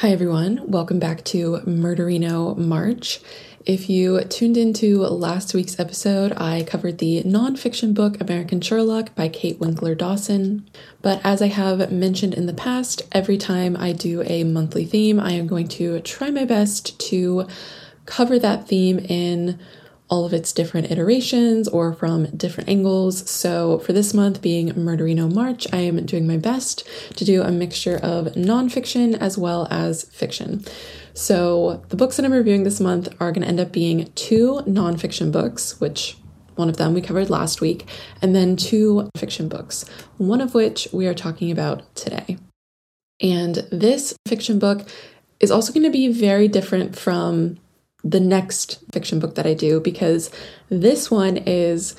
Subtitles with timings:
[0.00, 0.60] Hi, everyone.
[0.70, 3.18] Welcome back to Murderino March.
[3.64, 9.30] If you tuned into last week's episode, I covered the nonfiction book American Sherlock by
[9.30, 10.68] Kate Winkler Dawson.
[11.00, 15.18] But as I have mentioned in the past, every time I do a monthly theme,
[15.18, 17.46] I am going to try my best to
[18.04, 19.58] cover that theme in
[20.08, 23.28] all of its different iterations or from different angles.
[23.28, 27.50] So, for this month being Murderino March, I am doing my best to do a
[27.50, 30.64] mixture of nonfiction as well as fiction.
[31.14, 34.60] So, the books that I'm reviewing this month are going to end up being two
[34.66, 36.16] nonfiction books, which
[36.54, 37.88] one of them we covered last week,
[38.22, 39.84] and then two fiction books,
[40.18, 42.38] one of which we are talking about today.
[43.20, 44.88] And this fiction book
[45.40, 47.58] is also going to be very different from
[48.10, 50.30] the next fiction book that I do because
[50.68, 51.96] this one is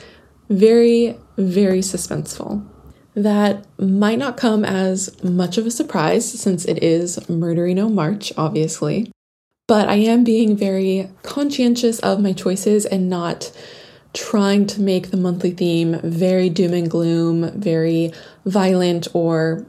[0.50, 2.66] very, very suspenseful.
[3.14, 9.12] That might not come as much of a surprise since it is Murderino March, obviously.
[9.68, 13.52] But I am being very conscientious of my choices and not
[14.14, 18.14] trying to make the monthly theme very doom and gloom, very
[18.46, 19.66] violent, or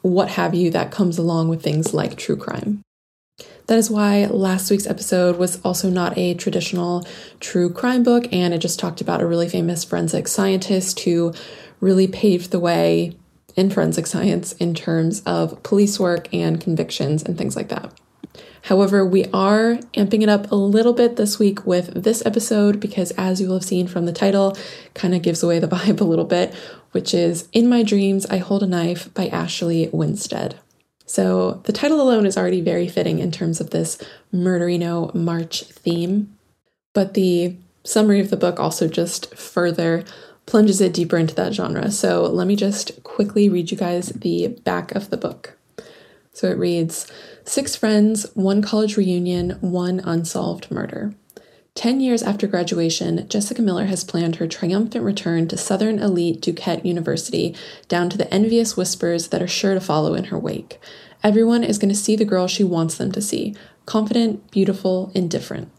[0.00, 2.82] what have you that comes along with things like true crime.
[3.66, 7.06] That is why last week's episode was also not a traditional
[7.40, 11.32] true crime book, and it just talked about a really famous forensic scientist who
[11.80, 13.16] really paved the way
[13.56, 17.92] in forensic science in terms of police work and convictions and things like that.
[18.62, 23.10] However, we are amping it up a little bit this week with this episode because,
[23.12, 24.56] as you will have seen from the title,
[24.94, 26.54] kind of gives away the vibe a little bit,
[26.92, 30.58] which is In My Dreams, I Hold a Knife by Ashley Winstead.
[31.06, 33.98] So the title alone is already very fitting in terms of this
[34.32, 36.36] Murderino March theme,
[36.94, 40.04] but the summary of the book also just further
[40.46, 41.90] plunges it deeper into that genre.
[41.90, 45.56] So let me just quickly read you guys the back of the book.
[46.32, 47.10] So it reads
[47.44, 51.14] Six friends, one college reunion, one unsolved murder.
[51.74, 56.84] Ten years after graduation, Jessica Miller has planned her triumphant return to Southern elite Duquette
[56.84, 57.56] University,
[57.88, 60.78] down to the envious whispers that are sure to follow in her wake.
[61.24, 63.56] Everyone is going to see the girl she wants them to see
[63.86, 65.70] confident, beautiful, indifferent.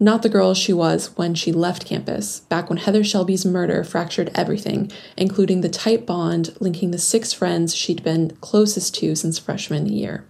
[0.00, 4.30] Not the girl she was when she left campus, back when Heather Shelby's murder fractured
[4.34, 9.86] everything, including the tight bond linking the six friends she'd been closest to since freshman
[9.86, 10.24] year.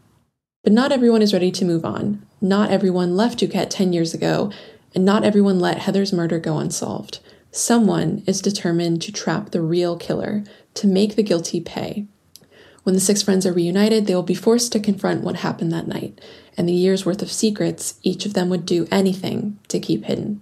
[0.62, 2.24] But not everyone is ready to move on.
[2.40, 4.52] Not everyone left Duquette 10 years ago,
[4.94, 7.20] and not everyone let Heather's murder go unsolved.
[7.50, 10.44] Someone is determined to trap the real killer,
[10.74, 12.06] to make the guilty pay.
[12.82, 15.86] When the six friends are reunited, they will be forced to confront what happened that
[15.86, 16.20] night,
[16.56, 20.40] and the year's worth of secrets each of them would do anything to keep hidden.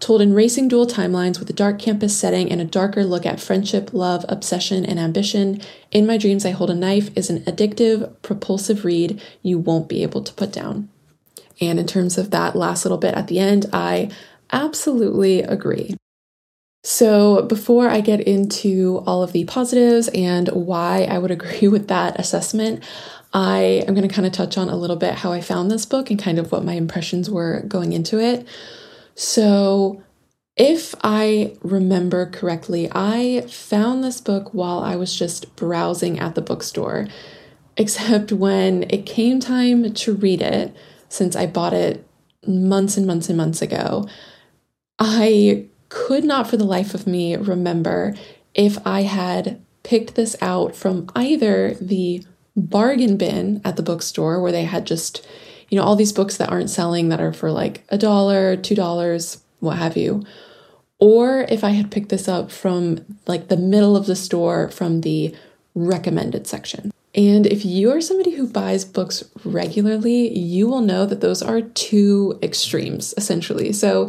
[0.00, 3.40] Told in racing dual timelines with a dark campus setting and a darker look at
[3.40, 8.14] friendship, love, obsession, and ambition, In My Dreams I Hold a Knife is an addictive,
[8.22, 10.88] propulsive read you won't be able to put down.
[11.60, 14.10] And in terms of that last little bit at the end, I
[14.52, 15.96] absolutely agree.
[16.84, 21.88] So, before I get into all of the positives and why I would agree with
[21.88, 22.84] that assessment,
[23.32, 25.84] I am going to kind of touch on a little bit how I found this
[25.84, 28.46] book and kind of what my impressions were going into it.
[29.14, 30.02] So,
[30.56, 36.42] if I remember correctly, I found this book while I was just browsing at the
[36.42, 37.06] bookstore,
[37.76, 40.74] except when it came time to read it,
[41.08, 42.06] since I bought it
[42.46, 44.08] months and months and months ago,
[44.98, 48.14] I could not for the life of me remember
[48.54, 52.24] if I had picked this out from either the
[52.56, 55.26] bargain bin at the bookstore where they had just,
[55.68, 58.74] you know, all these books that aren't selling that are for like a dollar, two
[58.74, 60.24] dollars, what have you,
[60.98, 65.02] or if I had picked this up from like the middle of the store from
[65.02, 65.34] the
[65.74, 66.90] recommended section.
[67.18, 71.60] And if you are somebody who buys books regularly, you will know that those are
[71.60, 73.72] two extremes essentially.
[73.72, 74.08] So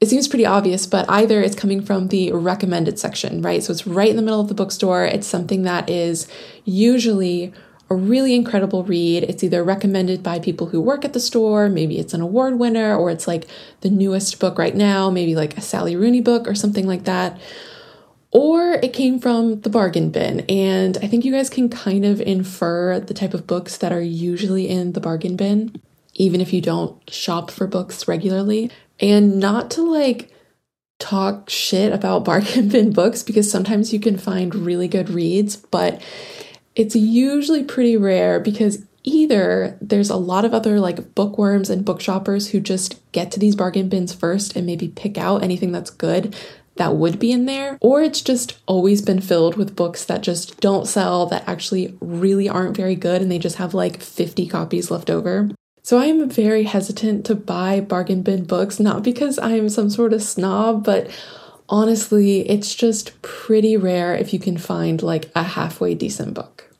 [0.00, 3.62] it seems pretty obvious, but either it's coming from the recommended section, right?
[3.62, 5.04] So it's right in the middle of the bookstore.
[5.04, 6.26] It's something that is
[6.64, 7.52] usually
[7.88, 9.22] a really incredible read.
[9.22, 12.96] It's either recommended by people who work at the store, maybe it's an award winner,
[12.96, 13.46] or it's like
[13.82, 17.38] the newest book right now, maybe like a Sally Rooney book or something like that.
[18.34, 20.40] Or it came from the bargain bin.
[20.48, 24.02] And I think you guys can kind of infer the type of books that are
[24.02, 25.80] usually in the bargain bin.
[26.16, 28.70] even if you don't shop for books regularly.
[29.00, 30.30] And not to like
[30.98, 36.02] talk shit about bargain bin books because sometimes you can find really good reads, but
[36.74, 42.50] it's usually pretty rare because either there's a lot of other like bookworms and bookshoppers
[42.50, 46.34] who just get to these bargain bins first and maybe pick out anything that's good
[46.76, 50.60] that would be in there, or it's just always been filled with books that just
[50.60, 54.90] don't sell, that actually really aren't very good, and they just have like 50 copies
[54.90, 55.50] left over.
[55.82, 59.90] So I am very hesitant to buy bargain bin books, not because I am some
[59.90, 61.10] sort of snob, but
[61.68, 66.70] honestly, it's just pretty rare if you can find like a halfway decent book.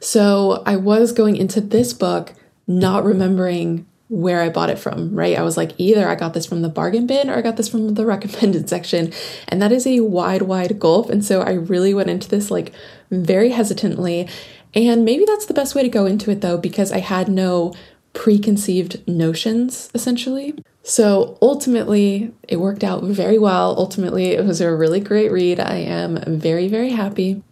[0.00, 2.34] So I was going into this book
[2.66, 5.36] not remembering where I bought it from, right?
[5.36, 7.68] I was like, either I got this from the bargain bin or I got this
[7.68, 9.12] from the recommended section.
[9.48, 11.10] And that is a wide, wide gulf.
[11.10, 12.72] And so I really went into this like
[13.10, 14.28] very hesitantly.
[14.74, 17.74] And maybe that's the best way to go into it though, because I had no
[18.12, 20.54] preconceived notions essentially.
[20.82, 23.74] So ultimately, it worked out very well.
[23.76, 25.58] Ultimately, it was a really great read.
[25.58, 27.42] I am very, very happy.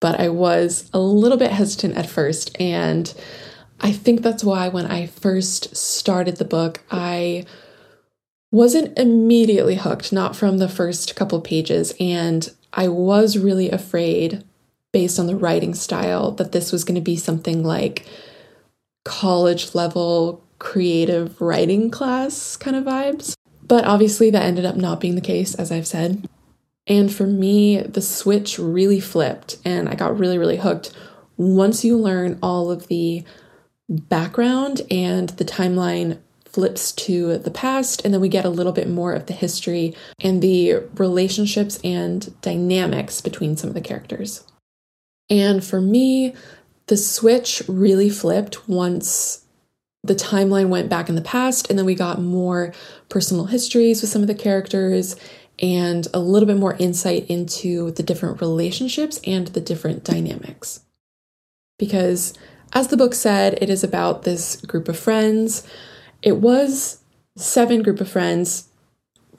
[0.00, 2.58] But I was a little bit hesitant at first.
[2.60, 3.12] And
[3.80, 7.44] I think that's why when I first started the book, I
[8.50, 11.94] wasn't immediately hooked, not from the first couple pages.
[12.00, 14.44] And I was really afraid,
[14.92, 18.06] based on the writing style, that this was going to be something like
[19.04, 23.36] college level creative writing class kind of vibes.
[23.62, 26.28] But obviously, that ended up not being the case, as I've said.
[26.86, 30.92] And for me, the switch really flipped, and I got really, really hooked
[31.36, 33.24] once you learn all of the
[33.88, 38.88] background and the timeline flips to the past, and then we get a little bit
[38.88, 44.44] more of the history and the relationships and dynamics between some of the characters.
[45.30, 46.34] And for me,
[46.86, 49.44] the switch really flipped once
[50.02, 52.72] the timeline went back in the past, and then we got more
[53.08, 55.16] personal histories with some of the characters
[55.60, 60.80] and a little bit more insight into the different relationships and the different dynamics.
[61.78, 62.32] Because
[62.72, 65.66] as the book said, it is about this group of friends.
[66.22, 67.02] It was
[67.36, 68.68] seven group of friends.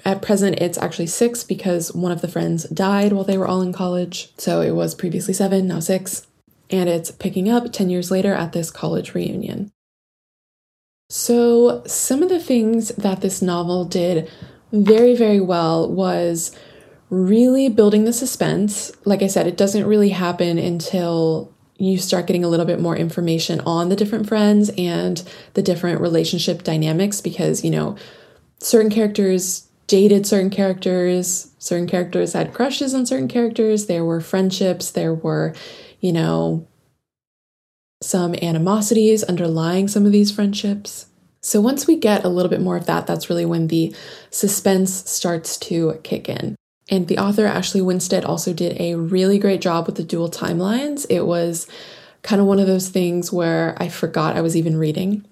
[0.05, 3.61] At present, it's actually six because one of the friends died while they were all
[3.61, 4.31] in college.
[4.37, 6.25] So it was previously seven, now six.
[6.69, 9.71] And it's picking up 10 years later at this college reunion.
[11.11, 14.29] So, some of the things that this novel did
[14.71, 16.55] very, very well was
[17.09, 18.91] really building the suspense.
[19.05, 22.95] Like I said, it doesn't really happen until you start getting a little bit more
[22.95, 25.23] information on the different friends and
[25.53, 27.95] the different relationship dynamics because, you know,
[28.59, 34.91] certain characters dated certain characters, certain characters had crushes on certain characters, there were friendships,
[34.91, 35.55] there were,
[36.01, 36.67] you know,
[38.01, 41.07] some animosities underlying some of these friendships.
[41.41, 43.95] So once we get a little bit more of that, that's really when the
[44.29, 46.55] suspense starts to kick in.
[46.89, 51.05] And the author, Ashley Winstead, also did a really great job with the dual timelines.
[51.09, 51.67] It was
[52.23, 55.25] kind of one of those things where I forgot I was even reading.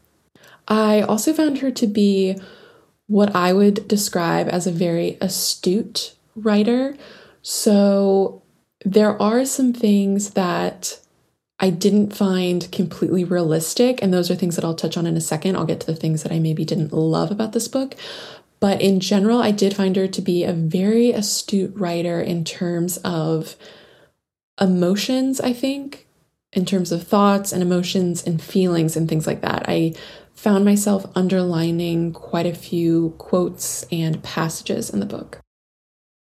[0.67, 2.37] I also found her to be
[3.07, 6.95] what I would describe as a very astute writer.
[7.41, 8.43] So
[8.85, 10.99] there are some things that
[11.59, 15.21] I didn't find completely realistic, and those are things that I'll touch on in a
[15.21, 15.55] second.
[15.55, 17.95] I'll get to the things that I maybe didn't love about this book.
[18.59, 22.97] But in general, I did find her to be a very astute writer in terms
[22.97, 23.55] of
[24.59, 26.07] emotions, I think,
[26.53, 29.65] in terms of thoughts and emotions and feelings and things like that.
[29.67, 29.93] I
[30.33, 35.39] found myself underlining quite a few quotes and passages in the book.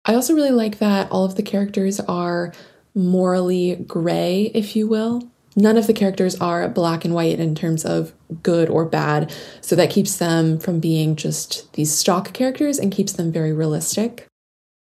[0.04, 2.52] I also really like that all of the characters are
[2.94, 5.31] morally gray, if you will.
[5.54, 9.76] None of the characters are black and white in terms of good or bad, so
[9.76, 14.26] that keeps them from being just these stock characters and keeps them very realistic.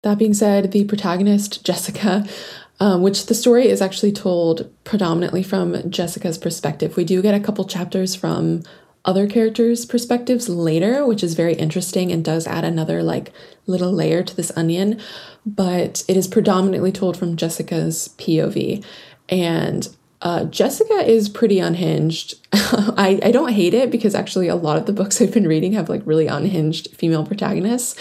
[0.02, 2.26] That being said, the protagonist, Jessica,
[2.80, 6.96] um, which the story is actually told predominantly from Jessica's perspective.
[6.96, 8.62] We do get a couple chapters from
[9.04, 13.32] other characters' perspectives later, which is very interesting and does add another like
[13.66, 15.00] little layer to this onion.
[15.44, 18.84] But it is predominantly told from Jessica's POV.
[19.28, 19.88] And
[20.26, 22.35] uh, Jessica is pretty unhinged.
[22.52, 25.75] I, I don't hate it because actually a lot of the books I've been reading
[25.75, 27.95] have like really unhinged female protagonists.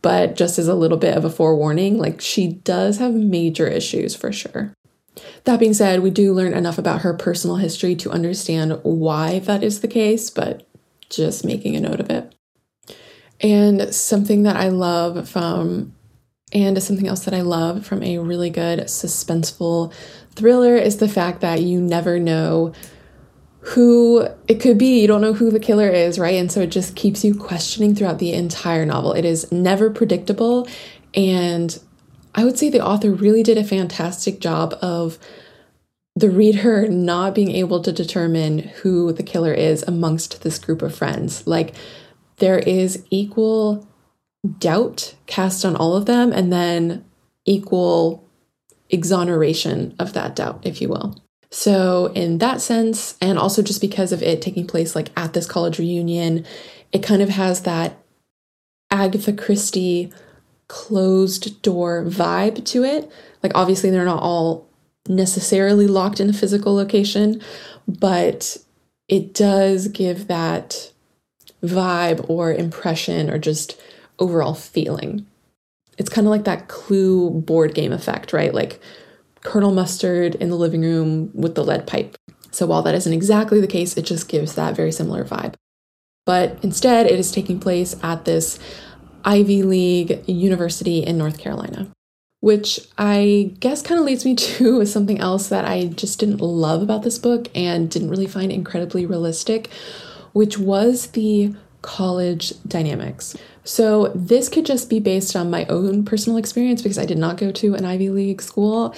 [0.00, 4.14] But just as a little bit of a forewarning, like she does have major issues
[4.14, 4.72] for sure.
[5.44, 9.64] That being said, we do learn enough about her personal history to understand why that
[9.64, 10.64] is the case, but
[11.10, 12.36] just making a note of it.
[13.40, 15.92] And something that I love from,
[16.54, 19.92] and something else that I love from a really good suspenseful
[20.34, 22.72] thriller is the fact that you never know
[23.60, 25.00] who it could be.
[25.00, 26.34] You don't know who the killer is, right?
[26.34, 29.12] And so it just keeps you questioning throughout the entire novel.
[29.12, 30.68] It is never predictable.
[31.14, 31.78] And
[32.34, 35.18] I would say the author really did a fantastic job of
[36.14, 40.94] the reader not being able to determine who the killer is amongst this group of
[40.94, 41.46] friends.
[41.46, 41.74] Like,
[42.36, 43.86] there is equal
[44.58, 47.04] doubt cast on all of them, and then
[47.44, 48.28] equal
[48.90, 51.20] exoneration of that doubt, if you will.
[51.50, 55.46] So, in that sense, and also just because of it taking place like at this
[55.46, 56.44] college reunion,
[56.92, 57.96] it kind of has that
[58.90, 60.12] Agatha Christie
[60.68, 63.10] closed door vibe to it.
[63.42, 64.68] Like, obviously, they're not all
[65.08, 67.40] necessarily locked in a physical location,
[67.86, 68.56] but
[69.08, 70.90] it does give that
[71.62, 73.80] vibe or impression or just
[74.18, 75.26] overall feeling.
[75.98, 78.52] It's kind of like that clue board game effect, right?
[78.54, 78.80] Like
[79.42, 82.16] Colonel Mustard in the living room with the lead pipe.
[82.50, 85.54] So while that isn't exactly the case, it just gives that very similar vibe.
[86.26, 88.58] But instead, it is taking place at this
[89.24, 91.90] Ivy League university in North Carolina
[92.44, 96.82] which I guess kind of leads me to something else that I just didn't love
[96.82, 99.70] about this book and didn't really find incredibly realistic,
[100.34, 101.54] which was the
[101.84, 103.36] college dynamics.
[103.62, 107.36] So, this could just be based on my own personal experience because I did not
[107.36, 108.94] go to an Ivy League school.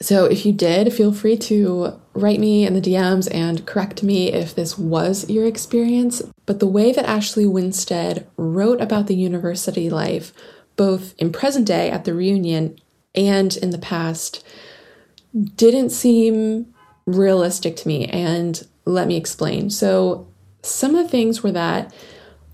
[0.00, 4.32] So, if you did, feel free to write me in the DMs and correct me
[4.32, 6.22] if this was your experience.
[6.46, 10.32] But the way that Ashley Winstead wrote about the university life
[10.76, 12.76] both in present day at the reunion
[13.14, 14.44] and in the past
[15.56, 16.72] didn't seem
[17.06, 18.06] realistic to me.
[18.06, 19.70] And let me explain.
[19.70, 20.28] So,
[20.64, 21.94] some of the things were that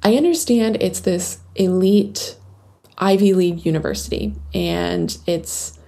[0.02, 2.36] I understand it's this elite
[2.98, 5.78] Ivy League university and it's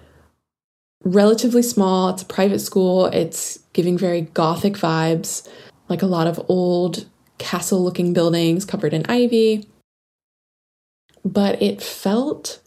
[1.04, 5.48] relatively small, it's a private school, it's giving very gothic vibes,
[5.88, 7.06] like a lot of old
[7.38, 9.66] castle looking buildings covered in ivy
[11.24, 12.60] but it felt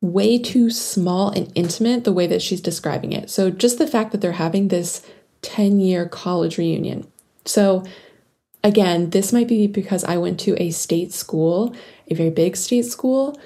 [0.00, 3.30] way too small and intimate the way that she's describing it.
[3.30, 5.02] So, just the fact that they're having this
[5.42, 7.10] 10 year college reunion.
[7.44, 7.84] So,
[8.64, 11.74] again, this might be because I went to a state school,
[12.08, 13.38] a very big state school,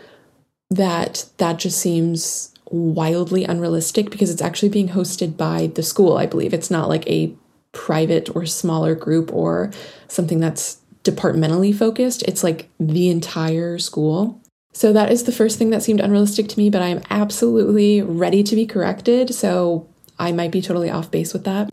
[0.70, 6.26] that that just seems wildly unrealistic because it's actually being hosted by the school, I
[6.26, 6.54] believe.
[6.54, 7.34] It's not like a
[7.72, 9.70] private or smaller group or
[10.08, 12.22] something that's departmentally focused.
[12.22, 14.40] It's like the entire school.
[14.72, 18.42] So that is the first thing that seemed unrealistic to me, but I'm absolutely ready
[18.42, 19.34] to be corrected.
[19.34, 19.86] So
[20.18, 21.70] I might be totally off base with that.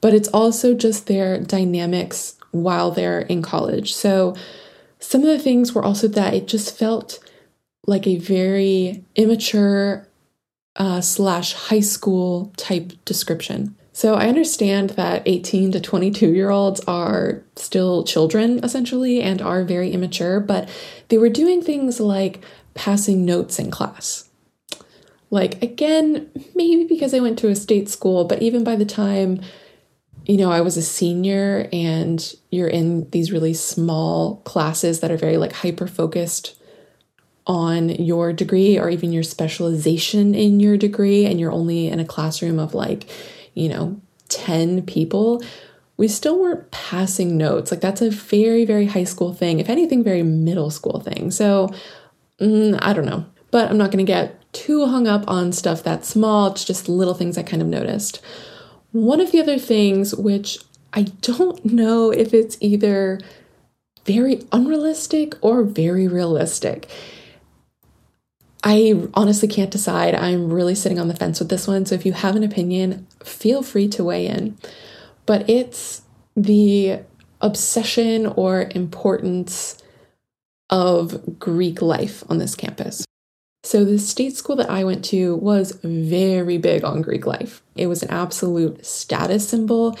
[0.00, 3.94] But it's also just their dynamics while they're in college.
[3.94, 4.34] So
[4.98, 7.18] some of the things were also that it just felt
[7.86, 10.06] like a very immature
[10.76, 13.74] uh, slash high school type description.
[13.92, 19.64] So I understand that 18 to 22 year olds are still children essentially and are
[19.64, 20.68] very immature, but
[21.08, 24.28] they were doing things like passing notes in class.
[25.30, 29.40] Like, again, maybe because I went to a state school, but even by the time,
[30.28, 35.16] you know, I was a senior and you're in these really small classes that are
[35.16, 36.54] very like hyper focused
[37.46, 42.04] on your degree or even your specialization in your degree, and you're only in a
[42.04, 43.08] classroom of like,
[43.54, 45.42] you know, 10 people,
[45.96, 47.70] we still weren't passing notes.
[47.70, 51.30] Like, that's a very, very high school thing, if anything, very middle school thing.
[51.30, 51.72] So,
[52.38, 53.24] mm, I don't know.
[53.50, 56.52] But I'm not going to get too hung up on stuff that's small.
[56.52, 58.20] It's just little things I kind of noticed.
[58.92, 60.58] One of the other things, which
[60.92, 63.20] I don't know if it's either
[64.04, 66.88] very unrealistic or very realistic,
[68.64, 70.14] I honestly can't decide.
[70.14, 71.86] I'm really sitting on the fence with this one.
[71.86, 74.56] So if you have an opinion, feel free to weigh in.
[75.26, 76.02] But it's
[76.34, 77.00] the
[77.40, 79.78] obsession or importance
[80.70, 83.04] of Greek life on this campus.
[83.68, 87.62] So, the state school that I went to was very big on Greek life.
[87.76, 89.98] It was an absolute status symbol.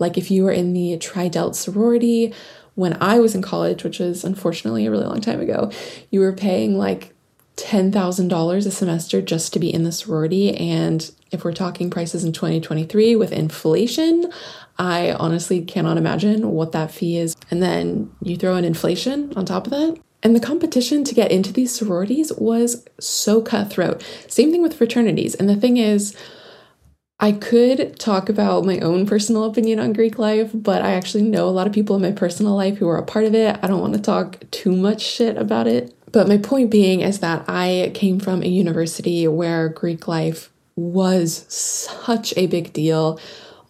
[0.00, 2.34] Like, if you were in the Tri Delt sorority,
[2.74, 5.70] when I was in college, which was unfortunately a really long time ago,
[6.10, 7.14] you were paying like
[7.56, 10.56] $10,000 a semester just to be in the sorority.
[10.56, 14.32] And if we're talking prices in 2023 with inflation,
[14.76, 17.36] I honestly cannot imagine what that fee is.
[17.52, 20.00] And then you throw in inflation on top of that.
[20.24, 24.02] And the competition to get into these sororities was so cutthroat.
[24.26, 25.34] Same thing with fraternities.
[25.34, 26.16] And the thing is,
[27.20, 31.46] I could talk about my own personal opinion on Greek life, but I actually know
[31.46, 33.58] a lot of people in my personal life who are a part of it.
[33.62, 35.94] I don't want to talk too much shit about it.
[36.10, 41.44] But my point being is that I came from a university where Greek life was
[41.48, 43.20] such a big deal.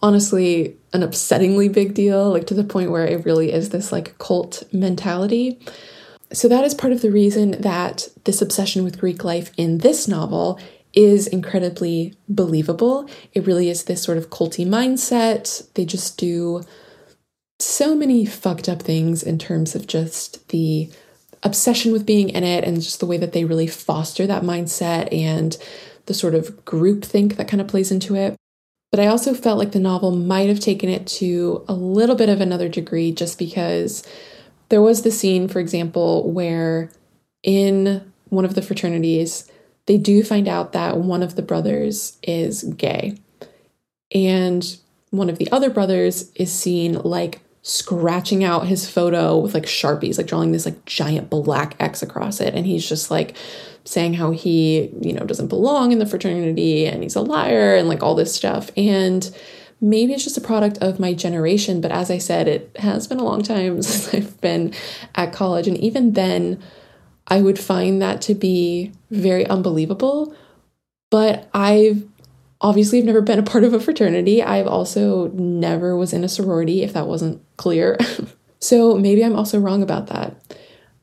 [0.03, 4.17] Honestly, an upsettingly big deal, like to the point where it really is this like
[4.19, 5.59] cult mentality.
[6.35, 10.09] So that is part of the reason that this obsession with Greek life in this
[10.09, 10.59] novel
[10.93, 13.09] is incredibly believable.
[13.33, 15.73] It really is this sort of culty mindset.
[15.75, 16.63] They just do
[17.61, 20.91] so many fucked up things in terms of just the
[21.43, 25.13] obsession with being in it and just the way that they really foster that mindset
[25.13, 25.57] and
[26.07, 28.35] the sort of group think that kind of plays into it.
[28.91, 32.29] But I also felt like the novel might have taken it to a little bit
[32.29, 34.05] of another degree just because
[34.69, 36.91] there was the scene, for example, where
[37.43, 39.51] in one of the fraternities,
[39.87, 43.17] they do find out that one of the brothers is gay.
[44.13, 44.77] And
[45.11, 50.19] one of the other brothers is seen like scratching out his photo with like sharpies,
[50.19, 52.55] like drawing this like giant black X across it.
[52.55, 53.37] And he's just like
[53.85, 57.89] saying how he, you know, doesn't belong in the fraternity and he's a liar and
[57.89, 58.71] like all this stuff.
[58.77, 59.35] And
[59.85, 63.21] maybe it's just a product of my generation, but as I said, it has been
[63.21, 64.73] a long time since I've been
[65.15, 65.69] at college.
[65.69, 66.63] And even then,
[67.29, 70.35] I would find that to be very unbelievable.
[71.11, 72.03] But I've
[72.61, 74.43] obviously I've never been a part of a fraternity.
[74.43, 77.99] I've also never was in a sorority, if that wasn't clear.
[78.61, 80.35] so maybe I'm also wrong about that.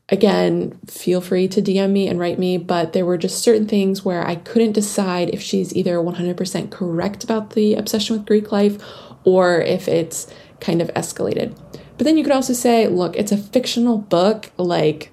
[0.08, 4.04] Again, feel free to DM me and write me, but there were just certain things
[4.04, 8.82] where I couldn't decide if she's either 100% correct about the obsession with Greek life
[9.24, 10.26] or if it's
[10.60, 11.56] kind of escalated.
[11.96, 14.50] But then you could also say, look, it's a fictional book.
[14.56, 15.12] Like,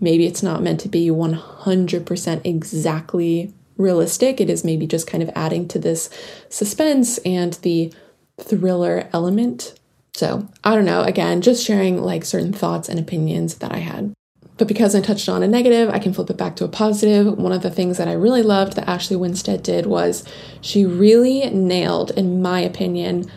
[0.00, 4.40] maybe it's not meant to be 100% exactly realistic.
[4.40, 6.10] It is maybe just kind of adding to this
[6.48, 7.92] suspense and the
[8.40, 9.74] thriller element.
[10.14, 14.14] So, I don't know, again, just sharing like certain thoughts and opinions that I had.
[14.58, 17.38] But because I touched on a negative, I can flip it back to a positive.
[17.38, 20.24] One of the things that I really loved that Ashley Winstead did was
[20.60, 23.30] she really nailed, in my opinion,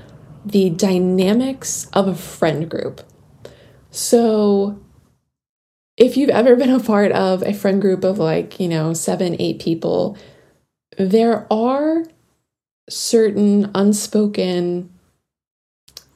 [0.43, 3.01] the dynamics of a friend group.
[3.91, 4.79] So,
[5.95, 9.35] if you've ever been a part of a friend group of like, you know, seven,
[9.39, 10.17] eight people,
[10.97, 12.03] there are
[12.89, 14.91] certain unspoken,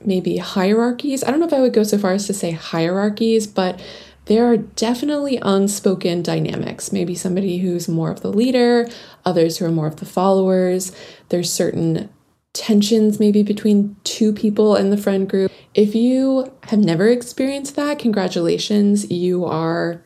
[0.03, 1.23] maybe hierarchies.
[1.23, 3.79] I don't know if I would go so far as to say hierarchies, but
[4.25, 6.91] there are definitely unspoken dynamics.
[6.91, 8.87] Maybe somebody who's more of the leader,
[9.23, 10.91] others who are more of the followers.
[11.29, 12.09] There's certain
[12.53, 15.51] tensions maybe between two people in the friend group.
[15.73, 19.11] If you have never experienced that, congratulations.
[19.11, 20.01] You are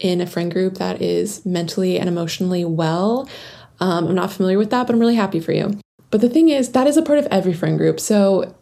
[0.00, 3.28] in a friend group that is mentally and emotionally well.
[3.80, 5.78] Um, I'm not familiar with that, but I'm really happy for you.
[6.10, 8.00] But the thing is, that is a part of every friend group.
[8.00, 8.54] So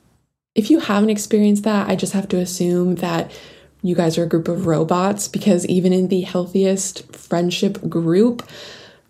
[0.55, 3.31] if you haven't experienced that, I just have to assume that
[3.89, 8.47] you guys are a group of robots because even in the healthiest friendship group,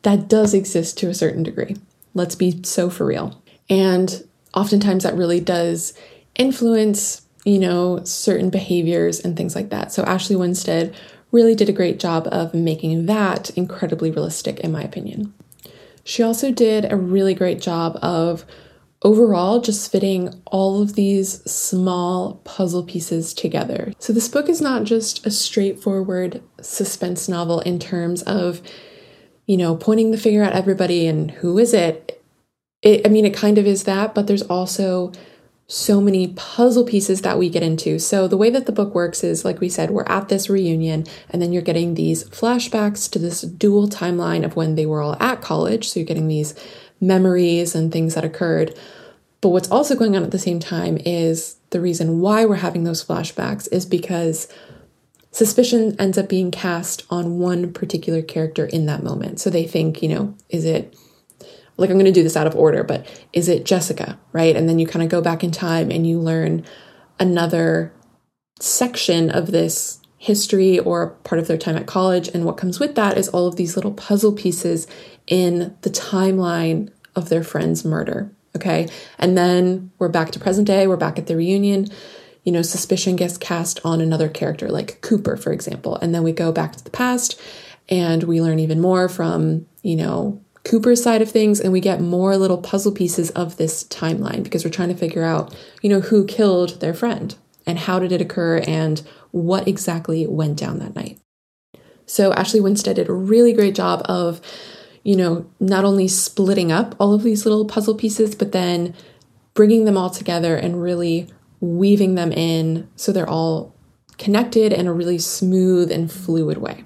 [0.03, 1.77] that does exist to a certain degree.
[2.15, 3.43] Let's be so for real.
[3.69, 5.93] And oftentimes that really does
[6.35, 9.93] influence, you know, certain behaviors and things like that.
[9.93, 10.95] So Ashley Winstead
[11.33, 15.35] really did a great job of making that incredibly realistic, in my opinion.
[16.05, 18.45] She also did a really great job of
[19.03, 23.93] overall just fitting all of these small puzzle pieces together.
[23.99, 28.63] So, this book is not just a straightforward suspense novel in terms of,
[29.47, 32.17] you know, pointing the finger at everybody and who is it
[32.83, 35.13] it, I mean, it kind of is that, but there's also
[35.69, 37.99] so many puzzle pieces that we get into.
[37.99, 41.05] So, the way that the book works is, like we said, we're at this reunion,
[41.31, 45.17] and then you're getting these flashbacks to this dual timeline of when they were all
[45.21, 45.89] at college.
[45.89, 46.55] So, you're getting these
[47.01, 48.79] memories and things that occurred.
[49.41, 52.85] But what's also going on at the same time is the reason why we're having
[52.85, 54.49] those flashbacks is because
[55.31, 59.41] suspicion ends up being cast on one particular character in that moment.
[59.41, 60.97] So, they think, you know, is it
[61.77, 64.57] like I'm going to do this out of order, but is it Jessica, right?
[64.57, 66.65] And then you kind of go back in time and you learn
[67.19, 67.93] another
[68.61, 72.29] section of this history or part of their time at college.
[72.29, 74.87] And what comes with that is all of these little puzzle pieces
[75.27, 78.31] in the timeline of their friend's murder.
[78.55, 78.89] Okay.
[79.19, 81.89] And then we're back to present day, we're back at the reunion.
[82.45, 85.97] You know, suspicion gets cast on another character, like Cooper, for example.
[85.97, 87.41] And then we go back to the past
[87.89, 92.01] and we learn even more from, you know, Cooper's side of things and we get
[92.01, 96.01] more little puzzle pieces of this timeline because we're trying to figure out, you know,
[96.01, 97.37] who killed their friend
[97.67, 101.19] and how did it occur and what exactly went down that night.
[102.07, 104.41] So Ashley Winstead did a really great job of,
[105.07, 108.93] you know, not only splitting up all of these little puzzle pieces, but then
[109.55, 111.29] bringing them all together and really
[111.61, 113.73] weaving them in so they're all
[114.19, 116.83] connected in a really smooth and fluid way.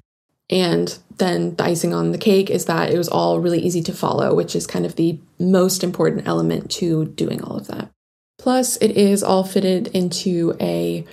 [0.51, 3.93] And then the icing on the cake is that it was all really easy to
[3.93, 7.89] follow, which is kind of the most important element to doing all of that.
[8.37, 11.05] Plus, it is all fitted into a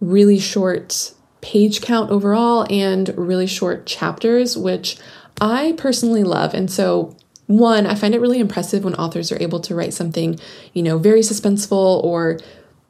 [0.00, 4.98] really short page count overall and really short chapters, which
[5.40, 6.54] I personally love.
[6.54, 10.38] And so, one, I find it really impressive when authors are able to write something,
[10.72, 12.38] you know, very suspenseful or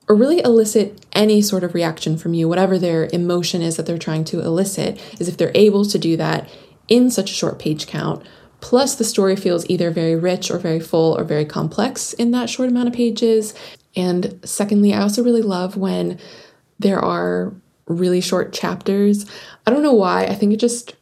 [0.09, 3.99] or really elicit any sort of reaction from you, whatever their emotion is that they're
[3.99, 6.49] trying to elicit, is if they're able to do that
[6.89, 8.25] in such a short page count.
[8.61, 12.49] Plus, the story feels either very rich or very full or very complex in that
[12.49, 13.55] short amount of pages.
[13.97, 16.19] And secondly, I also really love when
[16.79, 17.53] there are
[17.87, 19.27] really short chapters.
[19.67, 20.25] I don't know why.
[20.25, 20.95] I think it just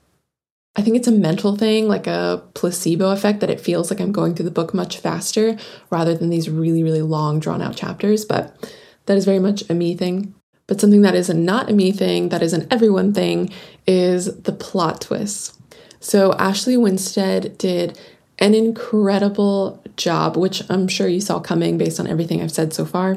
[0.76, 4.10] I think it's a mental thing, like a placebo effect, that it feels like I'm
[4.10, 5.56] going through the book much faster
[5.90, 8.24] rather than these really, really long, drawn out chapters.
[8.24, 8.72] But
[9.06, 10.34] that is very much a me thing.
[10.66, 13.50] But something that is not a me thing, that is an everyone thing,
[13.86, 15.56] is the plot twists.
[16.00, 17.98] So Ashley Winstead did
[18.38, 22.84] an incredible job, which I'm sure you saw coming based on everything I've said so
[22.84, 23.16] far.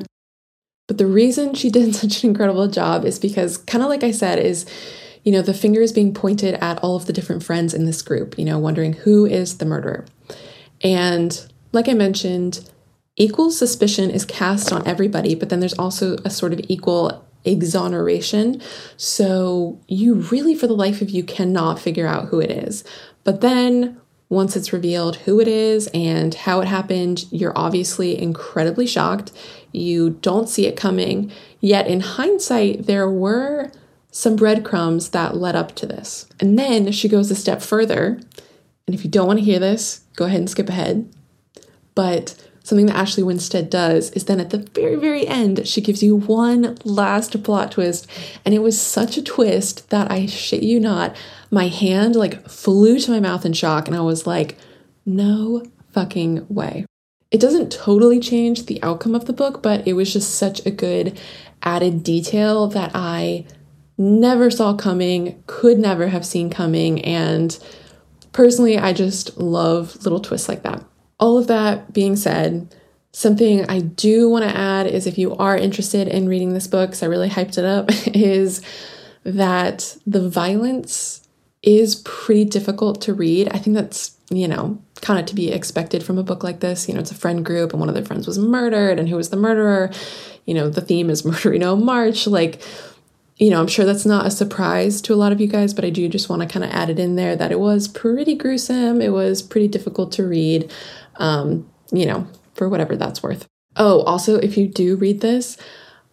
[0.87, 4.11] But the reason she did such an incredible job is because, kind of like I
[4.11, 4.65] said, is
[5.27, 8.01] you know, the finger is being pointed at all of the different friends in this
[8.01, 10.05] group, you know, wondering who is the murderer.
[10.81, 12.71] And like I mentioned,
[13.17, 18.61] equal suspicion is cast on everybody, but then there's also a sort of equal exoneration.
[18.95, 22.85] So you really, for the life of you, cannot figure out who it is.
[23.25, 28.87] But then once it's revealed who it is and how it happened, you're obviously incredibly
[28.87, 29.33] shocked.
[29.73, 31.33] You don't see it coming.
[31.59, 33.73] Yet, in hindsight, there were
[34.17, 36.25] some breadcrumbs that led up to this.
[36.39, 38.19] And then she goes a step further.
[38.87, 41.07] And if you don't want to hear this, go ahead and skip ahead.
[41.93, 46.01] But something that Ashley Winstead does is then at the very, very end, she gives
[46.01, 48.07] you one last plot twist.
[48.43, 51.15] And it was such a twist that I shit you not,
[51.51, 53.87] my hand like flew to my mouth in shock.
[53.87, 54.57] And I was like,
[55.05, 56.87] no fucking way.
[57.29, 60.71] It doesn't totally change the outcome of the book, but it was just such a
[60.71, 61.19] good
[61.61, 63.45] added detail that I
[63.97, 67.03] never saw coming, could never have seen coming.
[67.03, 67.57] And
[68.31, 70.83] personally, I just love little twists like that.
[71.19, 72.75] All of that being said,
[73.11, 76.91] something I do want to add is if you are interested in reading this book,
[76.91, 78.61] because I really hyped it up, is
[79.23, 81.27] that the violence
[81.63, 83.49] is pretty difficult to read.
[83.49, 86.87] I think that's, you know, kind of to be expected from a book like this.
[86.87, 89.15] You know, it's a friend group and one of their friends was murdered, and who
[89.15, 89.91] was the murderer?
[90.45, 92.27] You know, the theme is Murderino March.
[92.27, 92.61] Like,
[93.37, 95.85] you know, I'm sure that's not a surprise to a lot of you guys, but
[95.85, 98.35] I do just want to kind of add it in there that it was pretty
[98.35, 99.01] gruesome.
[99.01, 100.71] It was pretty difficult to read,
[101.17, 103.45] um, you know, for whatever that's worth.
[103.75, 105.55] Oh, also, if you do read this,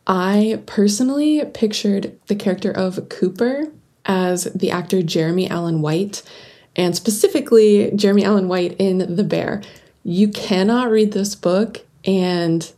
[0.06, 3.72] I personally pictured the character of Cooper
[4.04, 6.22] as the actor Jeremy Allen White,
[6.76, 9.62] and specifically Jeremy Allen White in The Bear.
[10.02, 12.70] You cannot read this book and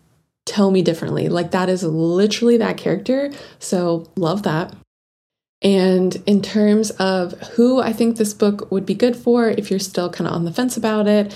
[0.46, 1.28] tell me differently.
[1.28, 3.30] Like that is literally that character.
[3.58, 4.74] So love that.
[5.60, 9.80] And in terms of who I think this book would be good for, if you're
[9.80, 11.34] still kind of on the fence about it,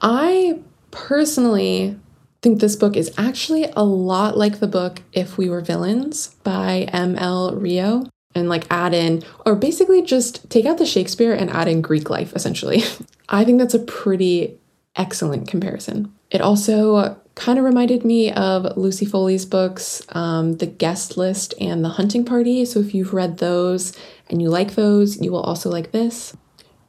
[0.00, 1.98] I personally
[2.40, 6.88] think this book is actually a lot like the book If We Were Villains by
[6.92, 7.54] M.L.
[7.56, 8.04] Rio.
[8.34, 12.08] And like add in, or basically just take out the Shakespeare and add in Greek
[12.08, 12.84] life, essentially.
[13.28, 14.58] I think that's a pretty
[14.94, 16.14] excellent comparison.
[16.30, 21.84] It also kind of reminded me of Lucy Foley's books, um, The Guest List and
[21.84, 22.64] The Hunting Party.
[22.64, 23.96] So if you've read those
[24.28, 26.36] and you like those, you will also like this.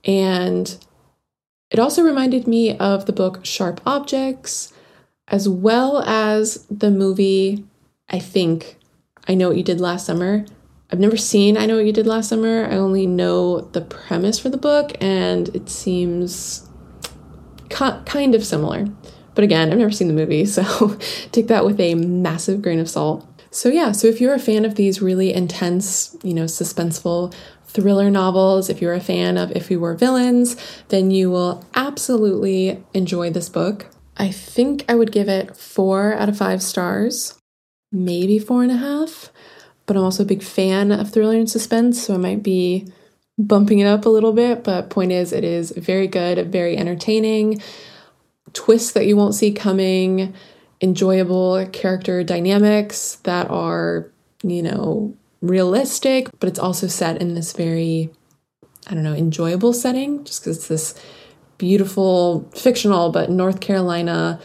[0.04, 0.76] And
[1.70, 4.74] it also reminded me of the book Sharp Objects,
[5.28, 7.66] as well as the movie,
[8.10, 8.78] I think,
[9.28, 10.46] I Know What You Did Last Summer.
[10.92, 12.66] I've never seen I Know What You Did Last Summer.
[12.66, 16.68] I only know the premise for the book, and it seems
[17.70, 18.88] kind of similar.
[19.40, 20.98] But again, I've never seen the movie, so
[21.32, 23.26] take that with a massive grain of salt.
[23.52, 28.10] So, yeah, so if you're a fan of these really intense, you know, suspenseful thriller
[28.10, 30.58] novels, if you're a fan of If We Were Villains,
[30.90, 33.88] then you will absolutely enjoy this book.
[34.18, 37.40] I think I would give it four out of five stars,
[37.94, 39.32] maybe four and a half,
[39.86, 42.92] but I'm also a big fan of thriller and suspense, so I might be
[43.38, 44.66] bumping it up a little bit.
[44.66, 47.62] But point is, it is very good, very entertaining
[48.54, 50.34] twists that you won't see coming,
[50.82, 54.12] enjoyable character dynamics that are,
[54.44, 58.10] you know, realistic, but it's also set in this very,
[58.88, 60.96] I don't know, enjoyable setting, just because it's this
[61.58, 64.40] beautiful, fictional, but North Carolina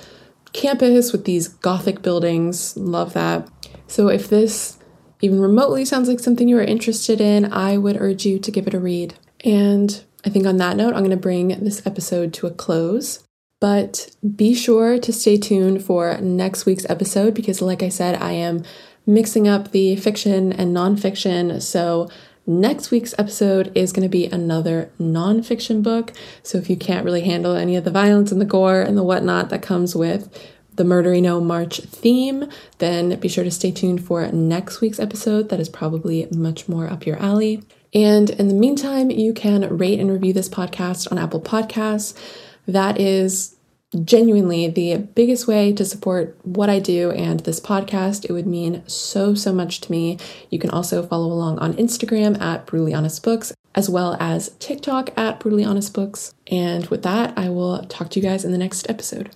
[0.53, 2.77] campus with these gothic buildings.
[2.77, 3.49] Love that.
[3.87, 4.79] So if this
[5.21, 8.67] even remotely sounds like something you are interested in, I would urge you to give
[8.67, 9.15] it a read.
[9.45, 13.25] And I think on that note, I'm going to bring this episode to a close.
[13.61, 18.33] But be sure to stay tuned for next week's episode because, like I said, I
[18.33, 18.63] am
[19.07, 21.63] mixing up the fiction and nonfiction.
[21.63, 22.09] So,
[22.47, 26.13] next week's episode is going to be another nonfiction book.
[26.43, 29.05] So, if you can't really handle any of the violence and the gore and the
[29.05, 30.29] whatnot that comes with
[30.75, 35.49] the Murderino March theme, then be sure to stay tuned for next week's episode.
[35.49, 37.63] That is probably much more up your alley.
[37.95, 42.19] And in the meantime, you can rate and review this podcast on Apple Podcasts.
[42.67, 43.57] That is
[44.03, 48.25] genuinely the biggest way to support what I do and this podcast.
[48.25, 50.19] It would mean so, so much to me.
[50.51, 55.17] You can also follow along on Instagram at Brutally Honest Books, as well as TikTok
[55.17, 56.35] at Brutally Honest Books.
[56.51, 59.31] And with that, I will talk to you guys in the next episode.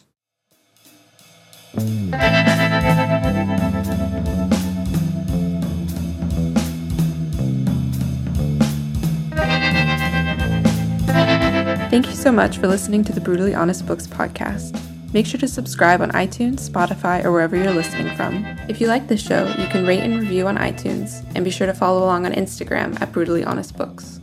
[11.91, 14.79] Thank you so much for listening to the Brutally Honest Books podcast.
[15.15, 18.45] Make sure to subscribe on iTunes, Spotify, or wherever you're listening from.
[18.69, 21.67] If you like this show, you can rate and review on iTunes, and be sure
[21.67, 24.18] to follow along on Instagram at Brutally Honest Books.